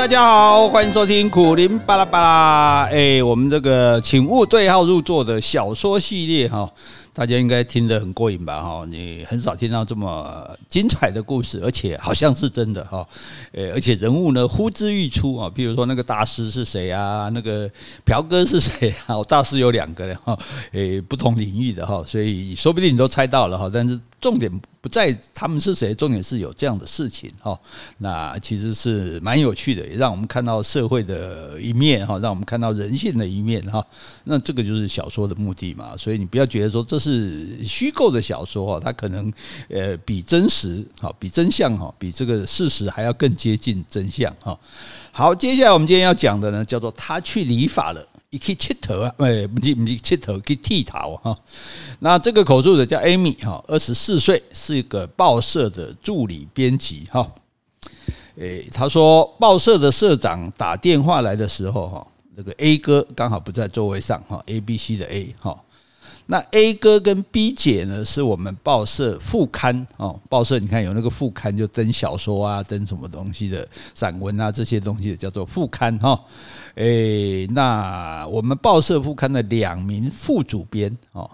[0.00, 2.84] 大家好，欢迎收听苦林巴拉巴拉。
[2.90, 6.66] 哎，我们这个请勿对号入座的小说系列哈，
[7.12, 8.62] 大家应该听得很过瘾吧？
[8.62, 13.06] 哈，你很少听到这么精彩的故事，而且好像是真的哈。
[13.52, 17.28] 呃，而且人物呢呼之欲出啊，比如说那个大师是谁啊？
[17.34, 17.70] 那个
[18.02, 19.22] 朴哥是谁啊？
[19.24, 20.38] 大师有两个的哈，
[20.72, 24.00] 诶，不同领域的哈，所以说不定你都猜到了哈，但是。
[24.20, 24.50] 重点
[24.82, 27.58] 不在他们是谁，重点是有这样的事情哈。
[27.98, 33.84] 那其实是蛮有趣的，也让我们看到社会的一面哈，让我们看到人性的一面哈。
[34.24, 35.96] 那这个就是小说的目的嘛。
[35.96, 39.32] 所以你不要觉得说这是虚构的小说哈，它可能
[39.68, 44.58] 呃比真实哈，比真相哈，比这个事实还要更接近真相哈。
[45.12, 48.06] 好，接下来我们今天要讲的呢，叫做他去理发了。
[48.30, 51.36] 一去剃头啊，哎，不是不是剃头，去剃头哈。
[51.98, 57.28] 那这个口述者叫 Amy 哈，二十四岁，是一个报社的助理编辑哈。
[58.36, 62.06] 诶，他说报社的社长打电话来的时候哈，
[62.36, 65.60] 那个 A 哥刚好不在座位上哈，A B C 的 A 哈。
[66.30, 70.16] 那 A 哥跟 B 姐呢，是我们报社副刊哦。
[70.28, 76.18] 报社你看有那个副刊，就登小说啊，登什么东西的散文啊，这些东西叫做副刊哈。
[76.76, 81.28] 诶，那我们报社副刊的两名副主编哦，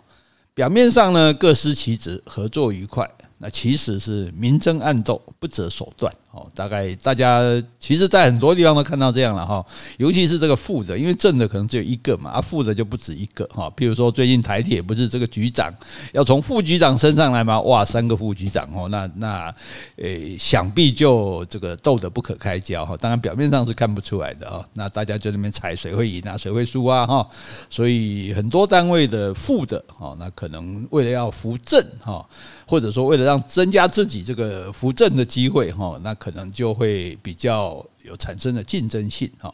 [0.54, 3.06] 表面上呢各司其职，合作愉快。
[3.38, 6.12] 那其实是明争暗斗，不择手段。
[6.32, 7.40] 哦，大概大家
[7.80, 9.64] 其实，在很多地方都看到这样了哈。
[9.96, 13.72] 尤其是这个副的，因为正的可能只有一个嘛，啊，副的就不止一个哈。
[13.74, 15.72] 譬如说，最近台铁不是这个局长
[16.12, 17.58] 要从副局长升上来吗？
[17.62, 19.54] 哇，三个副局长哦，那那
[19.96, 22.94] 诶，想必就这个斗得不可开交哈。
[22.98, 24.62] 当然，表面上是看不出来的啊。
[24.74, 27.26] 那大家就那边猜谁会赢啊，谁会输啊哈。
[27.70, 32.22] 所以很多单位的副的哈，那可能为了要扶正哈，
[32.66, 39.52] 或者说为了让增加自己这个扶正的机会哈，那可能就会比较有产生的竞争性哈。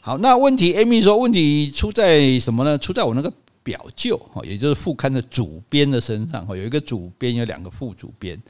[0.00, 2.78] 好，那问题，Amy 说问题出在什么呢？
[2.78, 6.56] 出在我那个表舅哈，也就是副刊的主编的身上哈。
[6.56, 8.40] 有一个主编，有两个副主编。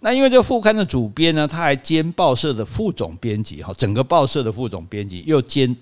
[0.00, 5.76] 那因为这副刊的主编呢，他还兼报社的副总编辑哈，整个报社的副总编辑又兼。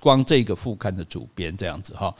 [0.00, 2.14] 光这个副刊的主编这样子哈，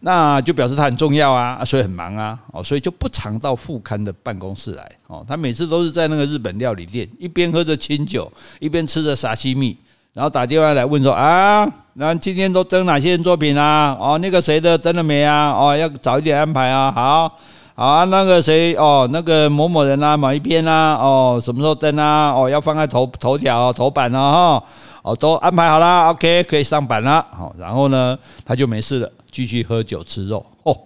[0.00, 5.24] 那就表示他很重要啊，所以很忙啊，哦，所以就不常到副刊的办公室来哦。
[5.28, 9.76] 他每次都是在那个日本料理店，一边喝着清酒，一边吃着沙西米，
[10.14, 13.96] 然后打电话来问说啊，那今天都登哪些人作品啊？
[14.00, 15.50] 哦，那个谁的登了没啊？
[15.50, 16.90] 哦，要早一点安排啊。
[16.90, 17.38] 好
[17.78, 22.32] 啊，那个谁哦，那个某某人啊，某一篇啊，哦，什么时候登啊？
[22.32, 24.64] 哦，要放在头头条头版了哈。
[25.02, 27.24] 哦，都安排好啦，OK，可以上版啦。
[27.30, 30.44] 好，然后呢，他就没事了，继续喝酒吃肉。
[30.64, 30.76] 哦，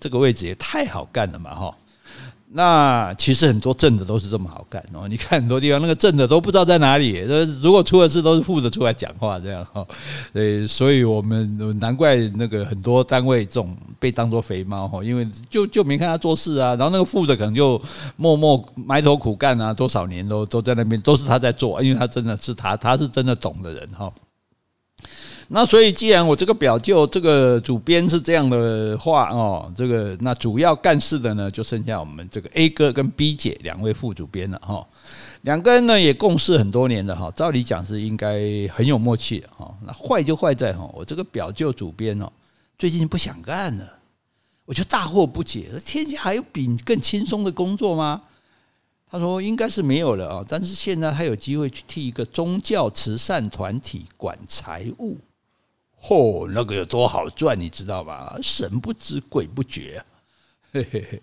[0.00, 1.72] 这个位置也太好干了嘛，哈。
[2.52, 5.06] 那其实很多正的都是这么好干哦。
[5.08, 7.18] 你看很多地方那个正的都不知道在哪里，
[7.62, 9.86] 如果出了事都是副的出来讲话这样哈。
[10.34, 16.74] 呃，所以我们难怪那个很多单位这种被当做肥猫哈，因为就就没看他做事啊。
[16.74, 17.80] 然后那个副的可能就
[18.16, 24.12] 默默埋头苦干啊，多少年都都在那边都是他在做，因为他真的是他他是真的懂的人哈。
[25.52, 34.86] 那所以，既然我这个表舅这个主编是这样的话哦，这个那主要干事的呢，就剩下我们这个 A 哥跟 B 姐两位副主编了哈。
[35.42, 38.38] 两个人呢也共事很多年了哈，照理讲是应该
[38.72, 39.74] 很有默契哈。
[39.84, 42.30] 那坏就坏在哈，我这个表舅主编哦，
[42.78, 43.98] 最近不想干了，
[44.66, 48.22] 我就大惑不解，天下还有比你更轻松的工作吗？
[49.10, 55.18] 他说应该是没有了啊，但是现在他有机会去替一个宗教慈善团体管财务。
[56.02, 58.36] 嚯、那个有多好赚，你知道吧？
[58.42, 60.04] 神不知鬼不觉啊！
[60.72, 61.22] 嘿 嘿嘿，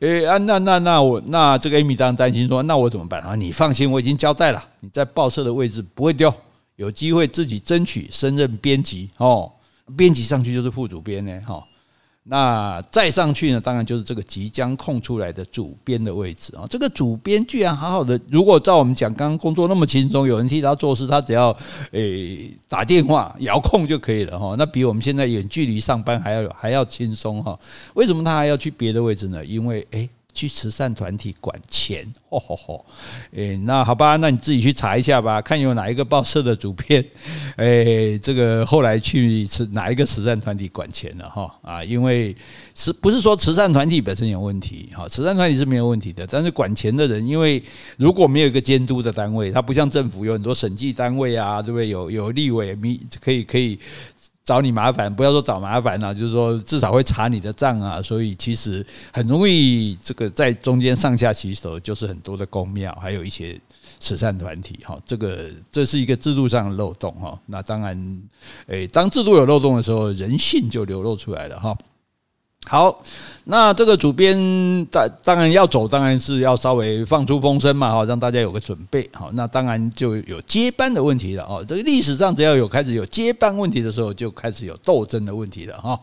[0.00, 3.34] 诶啊，那那那我那这个 Amy 当然担心说，那我怎么办啊？
[3.34, 6.32] 你放心，我已经交代了，你在报社的位置不会丢，
[6.76, 9.50] 有机会自己争取升任编辑哦，
[9.96, 11.64] 编辑上去就是副主编呢，哈。
[12.24, 13.60] 那再上去呢？
[13.60, 16.66] 当然就是这个即将空出来的主编的位置啊！
[16.68, 21.56] 这个主编居然好好的，如果照我们讲，刚刚工作那么轻松，有人替他做事，他只要
[21.92, 24.54] 诶打电话遥控就可以了哈。
[24.58, 27.58] 那比我们现在远距离上班还要还要轻松哈。
[27.94, 29.44] 为什么他还要去别的位置呢？
[29.44, 30.08] 因为诶。
[30.32, 32.86] 去慈善团体管钱，哦 吼吼！
[33.34, 37.04] 诶，那好吧，那你自己去查一下吧，看有哪一个报社的主编，
[37.56, 41.84] 诶，这个后来去是哪一个慈善团体管钱了哈啊？
[41.84, 42.34] 因为
[42.74, 44.88] 是不是说慈善团体本身有问题？
[44.94, 47.62] 哈，慈善团体是没有问题的，但是管钱的人，因为
[47.96, 51.88] 如果没有一个监督的单位，它不像政府有很多审计单位啊，对不对？
[51.88, 52.78] 有有立委，
[53.20, 53.78] 可以可以。
[54.50, 63.56] 找你麻烦，不要说找麻烦了，就是说至少会查你的账啊，所以其实很容易这个在中间上下其手，就是很多的公庙，还有一些
[64.00, 67.38] 慈善团体哈，这个这是一个制度上的漏洞哈。
[67.46, 68.22] 那当然，
[68.66, 71.78] 诶，当制度有漏洞的时候，人性就流露出来了哈。
[72.68, 73.02] 好，
[73.44, 74.36] 那这个主编
[74.86, 79.08] 当当然要走，当然是要稍微放出风声嘛，哈，让大家有个准备。
[79.12, 81.64] 好，那当然就有接班的问题了哦。
[81.66, 86.00] 这个历史上只要有开始有接班问题的时候，就开始有斗争的问题了哈。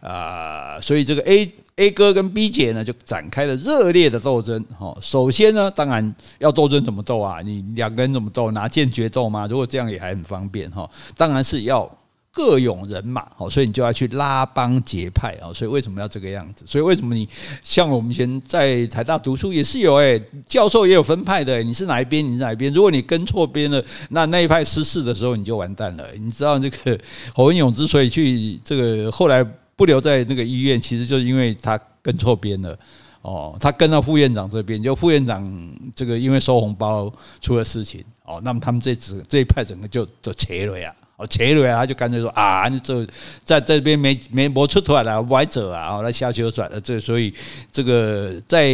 [0.00, 4.64] 啊，所以这个 A A 哥跟 B 姐呢，就展开了热烈的斗争。
[4.76, 7.40] 哈，首先呢，当然要斗争怎么斗啊？
[7.44, 8.50] 你两个人怎么斗？
[8.50, 9.46] 拿剑决斗吗？
[9.46, 10.90] 如果这样也还很方便哈。
[11.16, 11.88] 当然是要。
[12.32, 15.50] 各拥人马，好，所以你就要去拉帮结派啊！
[15.52, 16.64] 所以为什么要这个样子？
[16.64, 17.28] 所以为什么你
[17.60, 22.24] 像我们以前在台大读书也是有哎，教授也有分派的，你是哪一边？
[22.24, 22.72] 你是哪一边？
[22.72, 26.06] 如果你跟错边了，那那一派失势的时候你就完蛋了。
[26.14, 26.96] 你知道这个
[27.34, 29.44] 侯文勇之所以去这个后来
[29.74, 32.78] 不留在那个医院，其实就是因为他跟错边了
[33.22, 40.94] 哦，他跟到副院长这边，就副院长这个因为收红包出了事情哦，那么他们这支这一派整个就都切了呀。
[41.20, 43.06] 哦，切了呀，他就干脆说啊，你这
[43.44, 47.34] 在这边没没没出头了，歪走啊，哦，来下球转了，这所以
[47.70, 48.68] 这个在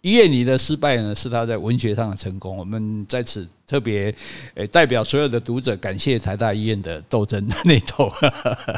[0.00, 2.56] 医院里的失败呢，是他在文学上的成功。
[2.56, 4.14] 我们在此特别
[4.54, 8.08] 诶代表所有的读者，感谢台大医院的斗争的那头。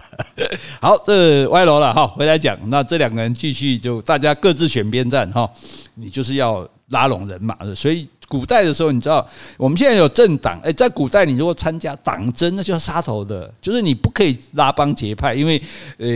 [0.81, 5.49] 好，这歪楼了哈，回来讲，那这两个人继续就大家各自选边站哈，
[5.95, 8.09] 你就是要拉拢人马，所以。
[8.31, 9.27] 古代的时候，你知道
[9.59, 15.61] 我们现在有政党，诶，在古代你如果参加党争，那就要杀头的，就是你不可以拉帮结派，因为
[15.99, 16.07] 呃。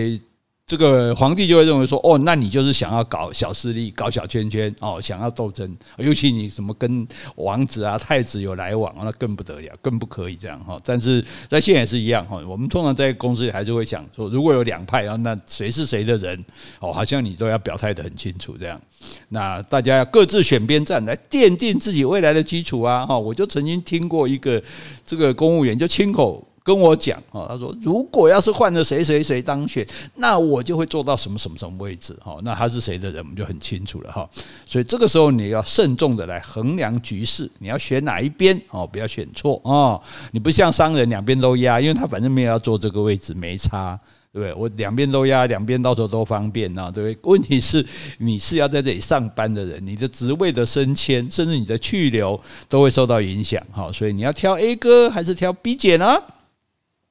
[0.66, 7.06] 这个皇帝就会认为说，哦，那你就是想要搞小势力、搞小圈圈，哦，想要斗争，尤其你什么跟
[7.36, 10.80] 王子啊、太子有来往，那更不得了，更不可以这样哈。
[10.82, 16.42] 但是在现在也是一样哈，我们通常在公司里还是会想说，如果有两派，然后那谁是谁的人，
[16.80, 18.80] 哦，好像你都要表态得很清楚这样。
[19.28, 23.04] 那大家要各自选边站来奠定自己未来的基础啊！
[23.04, 24.62] 哈，我就曾经听过一个
[25.04, 26.42] 这个公务员就亲口。
[26.64, 32.38] 跟我讲哦，他说如果要是换了谁谁谁当选，那我就会做到什么什么什么位置哈。
[32.42, 34.26] 那他是谁的人，我们就很清楚了哈。
[34.64, 40.00] 所以这个时候你要慎重的来衡量局势，你要选哪一边哦，不要选错哦。
[40.32, 44.00] 你不像商人两边都压，因为他反正没有要坐这个位置，没差，
[44.32, 44.54] 对不对？
[44.54, 47.30] 我两边都压，两边到时候都方便啊，对不对？
[47.30, 52.40] 问题是你是要在这里上班的人，你的职位的升迁，甚至你的去留
[52.70, 53.92] 都会受到影响哈。
[53.92, 56.06] 所以你要挑 A 哥还是挑 B 姐呢？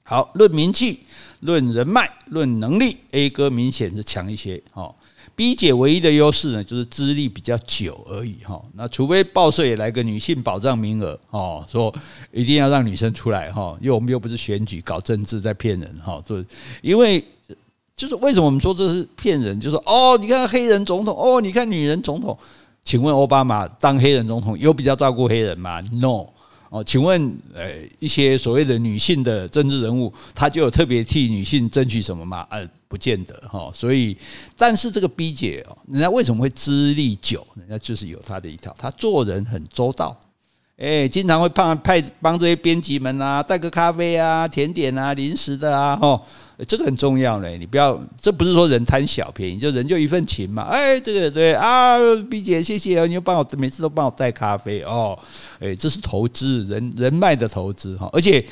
[0.05, 0.99] 好，论名气、
[1.39, 4.61] 论人脉、论能力，A 哥明显是强一些。
[4.73, 4.93] 哈
[5.33, 8.35] ，B 姐唯一的优势呢，就是资历比较久而已。
[8.43, 11.93] 哈，那除非报社也来个女性保障名额，哦，说
[12.33, 16.43] 一定要让女生出来，哈，因为我们又不是选举搞政治在骗人，哈，所
[16.81, 17.23] 因为
[17.95, 22.37] 就是为什么我们说这是骗人，就是哦，你看黑人总统，哦，你看女人总统，
[22.83, 26.27] 请问奥巴马当黑人总统有比较照顾黑人吗？No。
[26.73, 32.47] 哦，请问，呃，一些所谓的女性的政治人物，她就有特别替女性争取什么吗？
[32.49, 33.71] 呃，不见得哈。
[33.75, 34.17] 所以，
[34.57, 37.45] 但是这个 B 姐哦，人家为什么会资历久？
[37.55, 40.19] 人家就是有她的一套，她做人很周到。
[40.83, 46.21] 哎，经常会派派帮这些编辑们啊带个咖啡啊、甜点啊、零食的啊，哦，
[46.67, 47.57] 这个很重要嘞。
[47.57, 50.63] 你不要，这不是说人贪小便宜，就人就一份情嘛。
[50.63, 51.97] 哎，这个对啊
[52.29, 55.17] 毕姐谢谢，你又帮我每次都帮我带咖啡哦。
[55.61, 58.45] 哎，这是投资人人脉的投资哈，而且。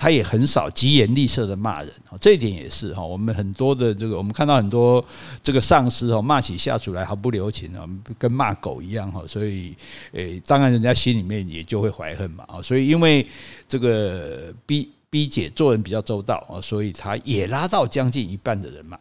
[0.00, 3.04] 他也很少疾言厉色的骂人，这一点也是哈。
[3.04, 5.04] 我们很多的这个，我们看到很多
[5.42, 7.84] 这个上司哦，骂起下属来毫不留情啊，
[8.16, 9.24] 跟骂狗一样哈。
[9.26, 9.74] 所以，
[10.12, 12.62] 诶，当然人家心里面也就会怀恨嘛啊。
[12.62, 13.26] 所以，因为
[13.66, 18.96] 这个 B B 姐做人比较周到啊，所以他也拉到将近一半的人马。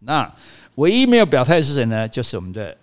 [0.00, 0.30] 那
[0.74, 2.06] 唯一没有表态是谁呢？
[2.06, 2.76] 就是我们的。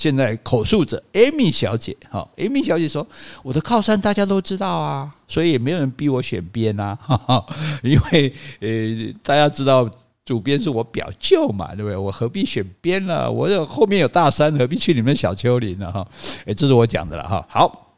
[0.00, 3.06] 现在口述者 Amy 小姐，哈，Amy 小姐说
[3.44, 7.46] ：“我的靠山大家都知道啊，所以也没有人逼我选边呐， 哈哈，
[7.82, 9.86] 因为呃，大家知道
[10.24, 11.94] 主编是我表舅嘛，对不对？
[11.98, 13.30] 我何必选边呢？
[13.30, 15.92] 我有后面有大山，何必去你们小丘陵呢？
[15.92, 16.08] 哈，
[16.46, 17.46] 诶，这是我讲的了哈。
[17.46, 17.92] 好，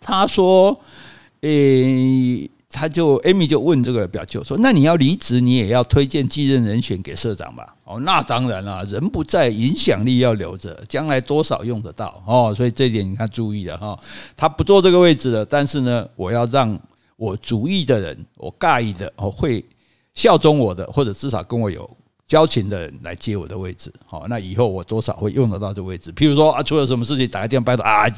[0.00, 0.80] 他说，
[1.40, 12.52] 诶。”他就 Amy 就问这个表舅说：“那你要离职，你也要推荐继任人选给社长吧？”哦，那当然了，人不在，影响力要留着，将来多少用得到哦。
[12.52, 13.96] 所以这一点你看注意了哈。
[14.36, 16.76] 他不坐这个位置了，但是呢，我要让
[17.16, 19.64] 我主意的人，我尬意的哦，会
[20.14, 21.88] 效忠我的，或者至少跟我有
[22.26, 23.92] 交情的人来接我的位置。
[24.04, 26.12] 好，那以后我多少会用得到这个位置。
[26.14, 28.10] 譬如说啊，出了什么事情，打个电话拜托啊，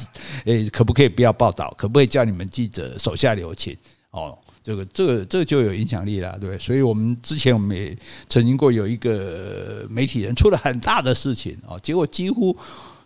[0.45, 1.71] 诶，可不可以不要报道？
[1.77, 3.77] 可不可以叫你们记者手下留情？
[4.09, 4.35] 哦。
[4.67, 6.59] 这个这个这个就有影响力了，对？
[6.59, 7.97] 所以我们之前我们也
[8.27, 12.53] 曾经过有一个媒体人出了很大的事情啊，结果几乎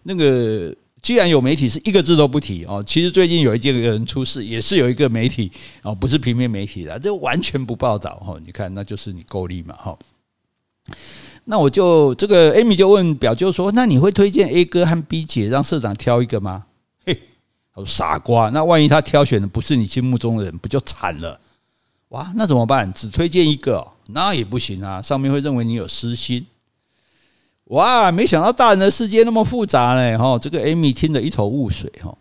[0.01, 5.51] 那个既然有媒体是一个字都不提哦，其实最近有一件人出事，也是有一个媒体
[5.83, 8.39] 哦，不是平面媒体的，这完全不报道哈。
[8.43, 9.95] 你看，那就是你够力嘛哈。
[11.45, 16.65] 那我就这个 Amy 就问表舅说：“那你会推荐 A 哥和 B 姐让社长挑一个吗？”
[17.05, 17.13] 嘿，
[17.75, 21.39] 他说傻瓜，那万一他挑选的不是你心目中的人，不就惨了？
[22.11, 22.91] 哇，那怎么办？
[22.93, 25.01] 只推荐一个，那也不行啊！
[25.01, 26.45] 上面会认为你有私心。
[27.65, 30.17] 哇，没想到大人的世界那么复杂呢。
[30.17, 32.13] 哈，这个 Amy 听得一头雾水哈。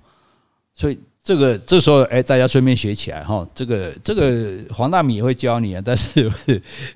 [0.73, 3.45] 所以这个这时候，哎，大家顺便学起来哈。
[3.53, 6.31] 这个这个黄大米也会教你啊， 但是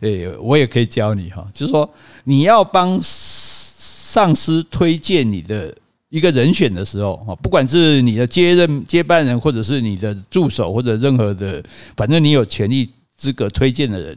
[0.01, 1.45] 哎，我也可以教你哈。
[1.53, 5.75] 就是说，你要帮上司推荐你的
[6.15, 11.61] 一个人选的时候，啊，不管是你的接任接班人，或者是你的助手，或者任何的，
[11.97, 14.17] 反正你有权利资格推荐的人，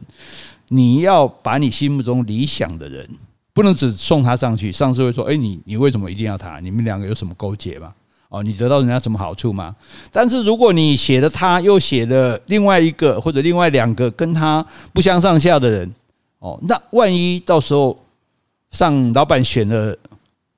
[0.68, 3.04] 你要把你心目中理想的人，
[3.52, 4.70] 不能只送他上去。
[4.70, 6.60] 上司会说：“哎，你你为什么一定要他？
[6.60, 7.92] 你们两个有什么勾结吗？
[8.28, 9.74] 哦，你得到人家什么好处吗？”
[10.12, 15.92] 但是如果你写了他，又写了另外一个或者另外两个跟他不相上下的人，
[16.38, 17.98] 哦，那万一到时候
[18.70, 19.98] 上老板选了。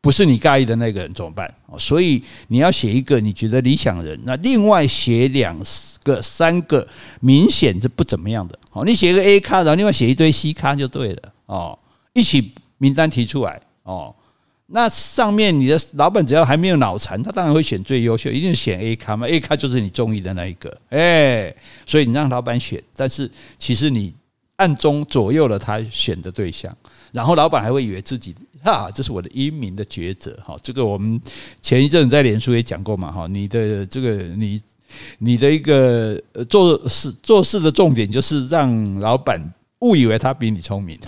[0.03, 1.53] 不是你介意的那个人怎么办？
[1.79, 5.55] 所以你要写一个你觉得理想人，那另外写两
[6.03, 6.87] 个、三个
[7.21, 8.59] 明显是不怎么样的。
[8.71, 11.33] 好，你写个 A 咖，然后另外写一堆 C 咖就对了。
[11.47, 11.79] 哦，
[12.15, 13.61] 一起名单提出来。
[13.83, 14.15] 哦，
[14.69, 19.27] 那上面你的老板只要还没有脑残，他当然会选最优秀，一定选 A 咖嘛。
[19.29, 20.75] A 咖就是你中意的那一个。
[20.89, 21.55] 哎，
[21.85, 24.15] 所以你让老板选，但是其实你
[24.61, 26.77] 暗中左右了他选的对象，
[27.13, 28.35] 然后老板还会以为自己。
[28.63, 30.55] 哈，这是我的英明的抉择哈。
[30.63, 31.19] 这个我们
[31.63, 33.27] 前一阵在脸书也讲过嘛哈。
[33.27, 34.61] 你的这个你
[35.17, 39.41] 你的一个做事做事的重点就是让老板
[39.79, 41.01] 误以为他比你聪明，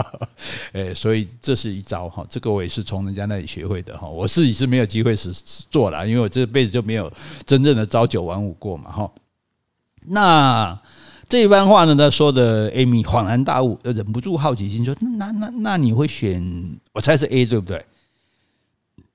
[0.72, 2.26] 哎，所以这是一招哈。
[2.28, 4.06] 这个我也是从人家那里学会的哈。
[4.06, 5.32] 我自己是没有机会是
[5.70, 7.10] 做了，因为我这辈子就没有
[7.46, 9.10] 真正的朝九晚五过嘛哈。
[10.08, 10.78] 那。
[11.32, 16.44] 这一番话呢，他说的，Amy 恍然大悟，忍不住好奇心说：“那那那你会选？
[16.92, 17.82] 我猜是 A 对不对？”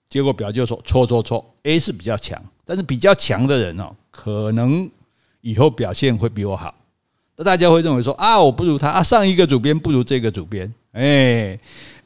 [0.10, 4.90] 结果表舅说：“错错错，A 是比较强，但是比较强的人哦，可能
[5.42, 6.74] 以后表现会比我好。
[7.36, 10.74] 那大家会认为说啊，我不如他啊，上一个主编不如这个主编。
[10.94, 11.60] 哎，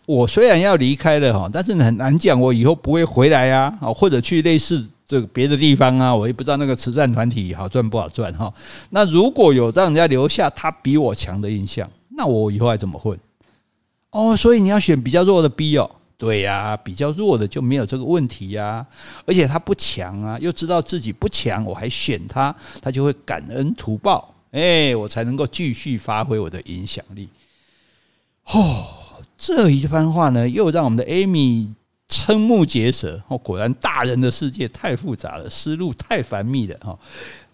[0.06, 8.50] 我虽然要离开了哈，但是很难讲，我以后不会回来呀，啊，或者去类似。”这个别的地方啊，我也不知道那个慈善团体好赚不好赚哈。
[8.92, 13.20] 那如果有让人家留下他比我强的印象，那我以后还怎么混？
[14.12, 15.92] 哦，所以你要选比较弱的 B 哦。
[16.18, 18.88] 对呀，比较弱的就没有这个问题呀。
[19.26, 24.34] 而且他不强啊，又知道自己不强，我还选他，他就会感恩图报。
[24.52, 27.28] 哎，我才能够继续发挥我的影响力。
[28.54, 28.86] 哦，
[29.38, 31.74] 这一番话呢，又让我们的 Amy。
[32.12, 37.00] 瞠目结舌哦，果然大人的世界太复杂了，思路太繁密了哈。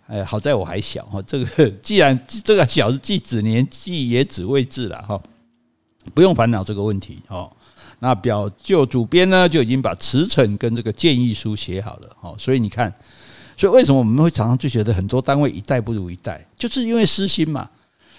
[0.07, 1.21] 哎，好在我还小哈。
[1.21, 5.21] 这个既然这个小是既指年纪也指位置了哈，
[6.15, 7.51] 不用烦恼这个问题哦。
[7.99, 12.35] 那表舅主编呢就已经把辞呈跟这个建议书写好了哦。
[12.39, 12.91] 所以你看，
[13.55, 17.69] 所以为什么我们会常常就觉得很多单位一代不如一代，就是因为私心嘛。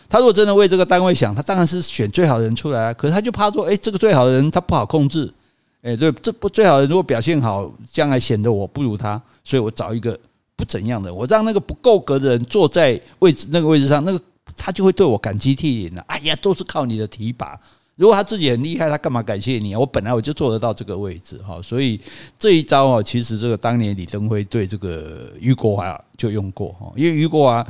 [0.08, 2.94] 他如果真的为这个单位想，他当然是选最好的人出来啊。
[2.94, 5.32] 可是他就怕说，哎，这个最好的人他不好控制。
[5.80, 6.80] 哎，对，这不最好。
[6.82, 10.18] 如果表现好，将来显得我不如他，所以我找一个
[10.56, 14.20] 不怎样的，我让那个不够格的人坐在位置那个位置上，那个
[14.56, 16.02] 他就会对我感激涕零了。
[16.08, 17.58] 哎呀，都是靠你的提拔。
[17.94, 19.78] 如果他自己很厉害，他干嘛感谢你啊？
[19.78, 22.00] 我本来我就坐得到这个位置哈，所以
[22.36, 27.64] 这一招啊，其实这个当年李登辉对这个俞国华就用过哈，因为俞国华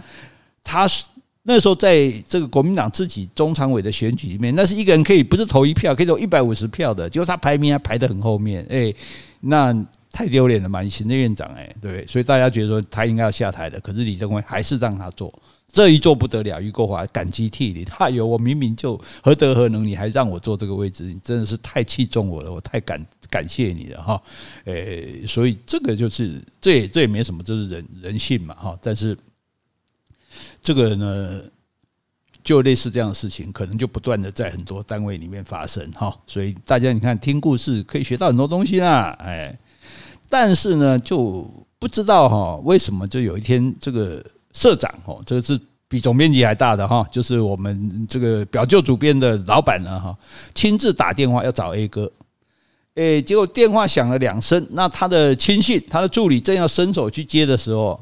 [0.64, 1.04] 他是。
[1.48, 8.92] 那时候在这个国民党自己中常委的选举里面，那是一个人可以不是投一票，可以投一百五十票的，结果他排名还排得很后面，哎，
[9.40, 9.74] 那
[10.12, 10.82] 太丢脸了嘛！
[10.82, 15.32] 你行政院长，哎，对，所以大家觉得说他应该要下台的，可是李登辉还是让他做，
[15.72, 24.22] 这一做不得了，俞国华感激涕零，哎呦，我明明就何德何能，你还让我坐这个位置，你真的是太器重我了，我太感感谢你了哈，
[24.66, 29.16] 哎，所以这个就是这也这也没什么，这是人人性嘛哈，但是。
[30.62, 31.40] 这个呢，
[32.44, 36.16] 就类似这样的事情，可能就不断的在很多单位里面发生哈。
[36.26, 39.58] 所以大家你看，听故事可以学到很多东西啦，哎，
[40.28, 50.16] 但是呢，就不知道哈，为什么就有一天这个社长哦，这个是比总编辑还大的哈，就是我们这个表舅主编的老板呢哈，
[50.54, 52.10] 亲自打电话要找 A 哥，
[52.94, 58.00] 哎，结果电话响了两声，那他的亲信，他的助理正要伸手去接的时候。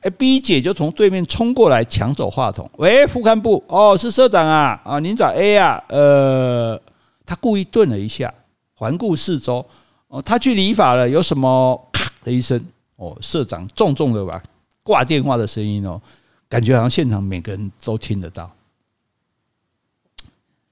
[0.00, 2.70] 哎，B 姐就从对面冲过来抢走话筒。
[2.78, 5.82] 喂，副干部，哦，是社长啊，啊，您找 A 啊？
[5.88, 6.80] 呃，
[7.26, 8.32] 他故意顿了一下，
[8.74, 9.64] 环顾四周，
[10.08, 11.88] 哦，他去理发了，有什么？
[11.92, 12.62] 咔的一声，
[12.96, 14.42] 哦，社长重重的吧，
[14.82, 16.00] 挂电话的声音哦，
[16.48, 18.50] 感觉好像现场每个人都听得到。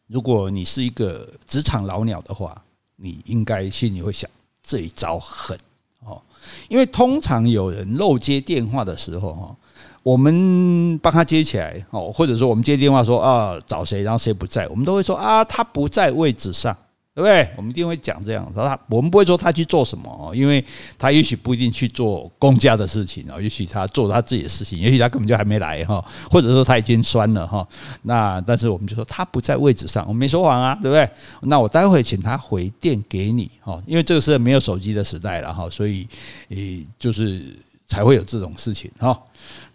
[0.06, 2.64] 如果你是一个职场老鸟的话，
[2.96, 4.30] 你应该心里会想，
[4.62, 5.58] 这一招狠，
[6.68, 9.56] 因为通常有人漏接电话的时候哈，
[10.02, 16.76] 我们帮他接起来哦，或者说我们接电话说啊找谁，然后谁不在，我们都会说啊他不在位置上。
[17.18, 17.50] 对不对？
[17.56, 18.48] 我们一定会讲这样。
[18.54, 20.64] 他我们不会说他去做什么哦，因为
[20.96, 27.66] 他也许不一定去做公家的事情哦，也许他做他自己的事情，也许他根本就还没来哈，或者说他已经酸了哈。
[28.02, 31.10] 那但是我们就说他不在位置上，我没说谎啊，对不对？
[31.42, 36.06] 那我待会请他回电给你哈，因为这个是没有手机的时代了哈，所以
[36.50, 37.52] 诶就是。
[37.88, 39.18] 才会有这种事情哈，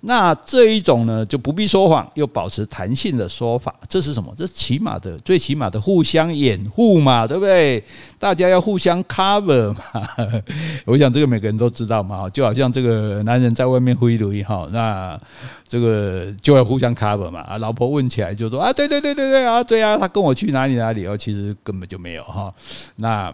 [0.01, 4.31] 那这一种呢就不必说谎，又保持弹性的说法，这是什么？
[4.37, 7.83] 这是起码的，最起码的互相掩护嘛，对不对？
[8.19, 10.07] 大家要互相 cover 嘛。
[10.85, 15.19] 我想这个每个人都知道嘛，就好像这个男人在外面挥泪哈，那
[15.67, 17.39] 这个就要互相 cover 嘛。
[17.41, 22.53] 啊，老婆问起来就说啊，对对对对对啊，对啊，他跟我去哪里哪里哦，其实根本就没有哈。
[22.97, 23.33] 那。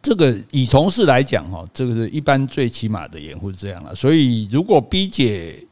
[0.00, 3.94] 这个以同事来讲哈，这个是一般最起码的掩护是这样了。
[3.94, 5.64] 所以如果 B 姐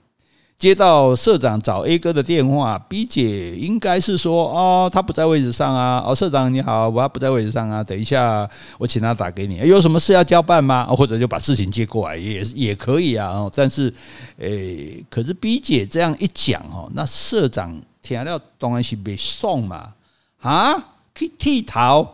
[0.59, 6.03] 接到社长找 A 哥的电话，B 姐应该是说哦，他不在位置上啊。
[6.07, 7.85] 哦，社长你好，我不在位置上啊。
[7.85, 10.87] 等一下我请他打给你，有什么事要交办吗？
[10.87, 13.49] 或者就把事情接过来也也可以啊。
[13.55, 13.93] 但是
[14.39, 19.93] 诶，可是 B 姐这样一讲哦，那社长听了当然是被送嘛
[20.41, 20.75] 啊，
[21.15, 22.09] 去剃头。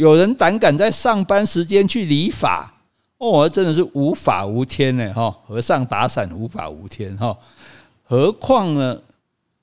[0.00, 2.72] 有人胆敢在上班时间去理发
[3.18, 5.30] 哦，真的是无法无天呢哈！
[5.46, 7.36] 和尚打伞无法无天哈，
[8.04, 8.98] 何况呢？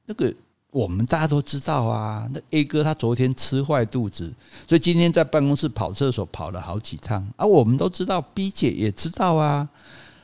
[0.06, 0.32] 那个
[0.70, 4.32] 我们大家都知道啊，那 A 哥他昨天吃坏肚子，
[4.68, 7.44] 所以今天在办公室跑厕所跑了好几趟啊。
[7.44, 9.68] 我们都知道，B 姐也知道啊。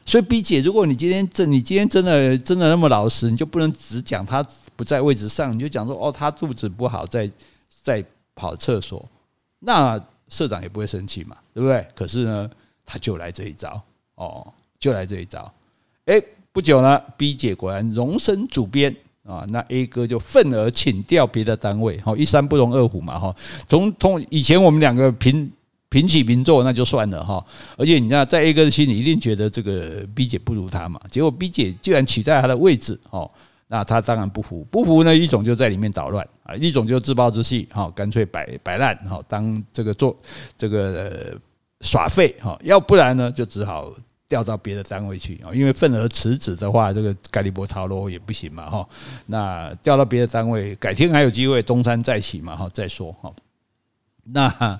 [0.05, 4.45] 所以 B 姐，如果你今天真你今天真的真的那么老实，你就不能只讲他
[4.76, 7.28] 不在位置上，你就讲说哦，他肚子不好，在
[7.82, 9.04] 在跑厕所。
[9.65, 9.99] 那
[10.30, 11.86] 社长也不会生气嘛，对不对？
[11.95, 12.49] 可是呢，
[12.86, 13.82] 他就来这一招
[14.15, 15.52] 哦，就来这一招。
[16.06, 16.21] 哎，
[16.52, 21.97] 不久呢，B 姐果然荣升主编啊，那 A 哥就愤而请调别的单位。
[22.02, 23.36] 哈，一山不容二虎嘛，哈。
[23.69, 25.49] 从从以前我们两个平
[25.88, 27.45] 平起平坐，那就算了哈。
[27.78, 30.99] 而且你知道，在 A 哥的心里一定觉得这个 B 姐不如他嘛。
[31.10, 33.32] 结果 B 姐居然取代他的位置哦。
[33.73, 40.15] 那他当然不服，不服呢，一种就在里面捣乱啊，一种就自暴自弃，哈，干脆摆摆烂，哈，当这个做
[40.55, 41.36] 这个
[41.81, 43.91] 耍废，哈，要不然呢，就只好
[44.29, 48.88] 调到别的单位去啊，因为份额辞职的话，这个盖利波操罗也不行嘛，哈，
[49.25, 53.33] 那调到别的单位，改天还有机会东山再起嘛，哈，再说哈，
[54.23, 54.79] 那。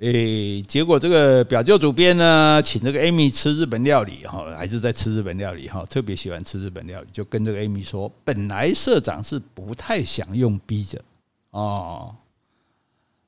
[0.00, 11.02] 诶，结果这个表舅主编呢，请这个 Amy 吃日本料理哈，还是在吃日本料理哈，特别喜欢吃日本料理，就跟这个 Amy 说，本来社长是不太想用 B 的
[11.50, 12.16] 哦，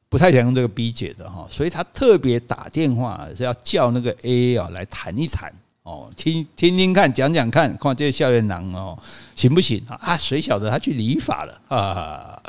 [0.09, 8.99] 不太想用这个 B 姐的哈，所以他特别打电话是要叫那个 A 啊来谈一谈哦，听听听看，讲讲看，看这个校园郎哦
[9.35, 10.17] 行不行啊？
[10.17, 12.43] 谁晓得他去理发了啊？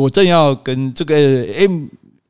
[0.00, 1.14] 我正要跟这个
[1.58, 1.88] M。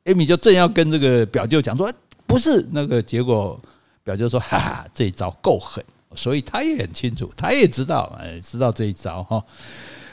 [0.09, 1.87] 艾米就正要跟这个表舅讲说，
[2.25, 3.61] 不是那个结果，
[4.03, 9.45] 表舅说，哈哈，这一招够狠，所以他也很清楚，他也知道，哎，知道这一招哈，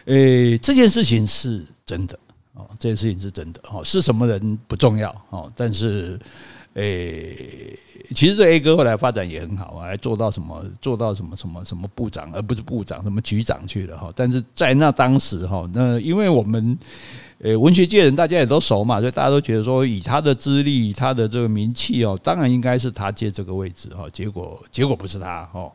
[0.04, 2.18] 诶，这件事情是真的
[2.52, 6.20] 哦，这件事情是真的哦，是什么人不重要哦，但是。
[6.76, 7.74] 诶，
[8.14, 14.10] 其实这 A 哥后来发展也很好啊，还做到什么做到什么什么什么部长，而不是部长，什么局长去了哈。
[14.14, 16.78] 但是在那当时哈，那因为我们
[17.38, 24.06] 诶文学界人大家也都熟嘛，所以大家都觉得说，以他的资历，他的这个名气哦，当然应该是他接这个位置哈。
[24.12, 25.72] 结果结果不是他哈，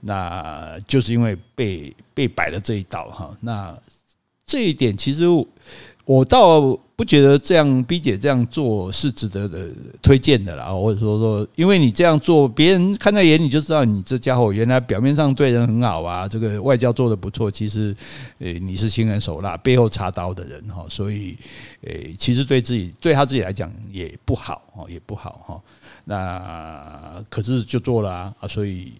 [0.00, 3.36] 那就是因为被被摆了这一道哈。
[3.40, 3.76] 那
[4.46, 5.24] 这一点其实。
[6.04, 9.68] 我到不觉得这样 B 姐这样做是值得的
[10.02, 17.94] 推荐的啦，或者说说，因为你这样做，别人看在眼里就知道你这家伙原来表面上对人很好啊，这个外交做的不错，其实
[18.40, 21.38] 诶你是心狠手辣，背后插刀的人哈，所以
[21.82, 25.62] 诶其实对自己对他自己来讲也不好哦，也不好哈。
[26.04, 28.92] 那可是就做了啊，所以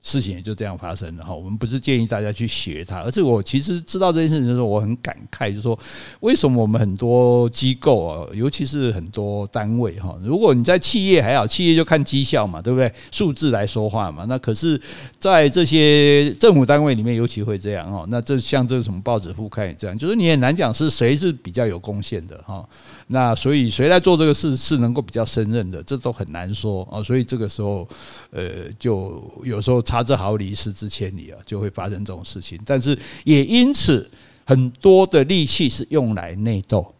[0.00, 1.34] 事情也就这样发生了哈。
[1.34, 5.78] 我们不是建议大家去学它，而是我其实知道这件事情的时候，我很感慨，就是说
[6.20, 12.92] 为什么我们很多机构啊，尤其是很多单位哈，如果你在企业还好，企业就看绩效嘛，对不对？
[13.10, 14.24] 数字来说话嘛。
[14.28, 14.80] 那可是，
[15.18, 18.04] 在这些政府单位里面，尤其会这样哈。
[18.08, 22.64] 那这像这个什么报纸副刊也这样，就是你很难讲是谁是比较有贡献的哈。
[23.08, 27.02] 那所以谁来做这个事是能够比较胜任的，这都很难说啊。
[27.02, 27.88] 所以这个时候，
[28.30, 29.82] 呃，就有时候。
[29.88, 32.60] 差之毫厘，失之千里啊，就会发生这种事情。
[32.66, 34.06] 但是也因此，
[34.44, 36.94] 很多的力气是用来内斗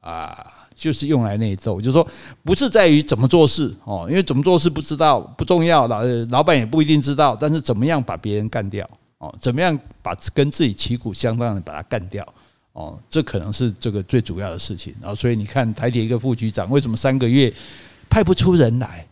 [0.00, 1.80] 啊，就是用来内斗。
[1.80, 2.04] 就是说，
[2.42, 7.36] 不是在于怎么做事哦，因为怎么做事不知道不重要，老老板也不一定知道。
[7.38, 12.26] 但是怎么样把别人干掉哦，怎么样把跟自己旗鼓相当的把他干掉
[12.72, 14.92] 哦，这可能是这个最主要的事情。
[15.00, 17.52] 然后，所以你看台铁一个副局长，为什么三个月
[18.10, 19.06] 派不出人来？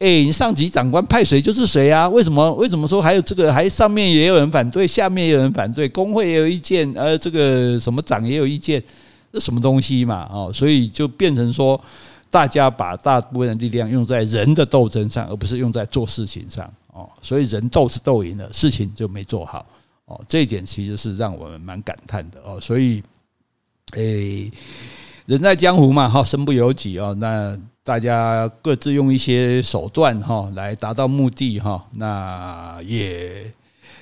[0.00, 2.06] 哎，你上级长官派谁就是谁啊？
[2.08, 2.52] 为什么？
[2.54, 3.52] 为什么说还有这个？
[3.52, 8.82] 还上面也有人反对，下面也有人反对，工会也有意见，呃，这个什么长也有意见，
[9.32, 10.28] 这什么东西嘛？
[10.30, 11.80] 哦，所以就变成说，
[12.28, 16.70] 大家把大部分的力量用在人的斗争上，而不是用在做事情上。
[16.92, 19.64] 哦，所以人斗是斗赢了，事情就没做好。
[20.06, 22.40] 哦，这一点其实是让我们蛮感叹的。
[22.44, 23.00] 哦，所以，
[23.92, 24.50] 哎，
[25.26, 27.56] 人在江湖嘛，哈，身不由己啊，那。
[27.84, 33.44] 大家各自用一些手段哈来达到目的哈，那也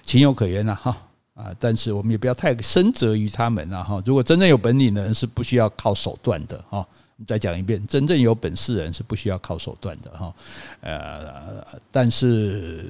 [0.05, 0.97] 情有可原了哈
[1.35, 1.51] 啊！
[1.59, 4.01] 但是我们也不要太深责于他们了哈。
[4.07, 6.87] 如果真正有本领的人是不需要靠手段的哈。
[7.27, 10.33] 再讲一遍，真正有本事人是不需要靠手段的哈。
[10.81, 12.85] 呃，但是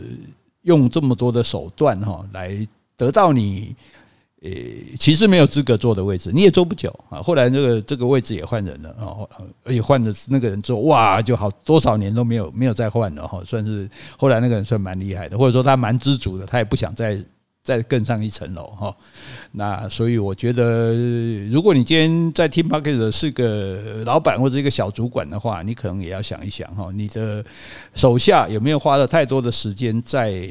[0.63, 3.75] 用这么多的手段哈来得到你。
[4.43, 7.23] 诶，其实没有资格坐的位置，你也坐不久啊。
[7.23, 9.23] 后来这个这个位置也换人了啊，
[9.65, 17.17] 而且换的那个人坐，哇，就好多少年都没有没有再换了哈，算是后来那个人算蛮厉害的，或者说他蛮知足的，他也不想再。
[17.64, 18.92] 再更上一层楼哈，
[19.53, 20.92] 那所以我觉得，
[21.48, 27.44] 如果你今天在听 p o c k e t 是个老板或者一个小主管的话，你可能也要想一想哈，你的
[27.94, 30.44] 手下有没有花了太多的时间在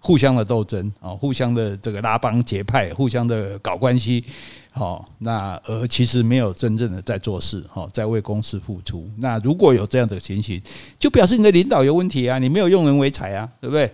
[0.00, 4.24] 互相的斗争啊，互相的这个拉帮结派，互相的搞关系，
[4.72, 9.08] 好，那而其实没有真正的在做事哈，在为公司付出。
[9.18, 10.60] 那如果有这样的情形，
[10.98, 13.88] 就表示你的领导有问题啊，你没有用人为才啊，对不对？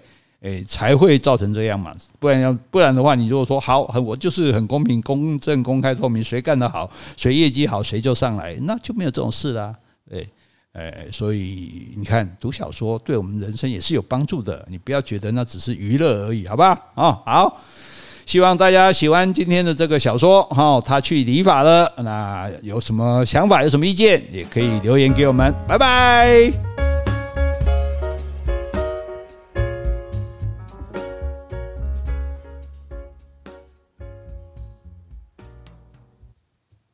[0.45, 1.95] 诶，才会造成这样嘛？
[2.19, 9.75] 不然要不然的话，你如果说好，我就是很公平、公正、公开、透明，谁干得好，谁业绩好，谁就上来，那就没有这种事啦。
[10.11, 10.29] 诶，
[10.75, 14.67] 诶，所以你看，读小说对我们人生也是有帮助的。
[14.71, 16.79] 你不要觉得那只是娱乐而已，好吧？
[16.95, 17.59] 啊，好，
[18.27, 20.43] 希望大家喜欢今天的这个小说。
[20.43, 25.55] 哈，他去理发了，那有什么想法，有什么意见，也可以留言给我们。
[25.67, 26.74] 拜拜。